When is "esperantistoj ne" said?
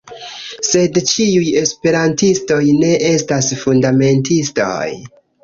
1.61-2.91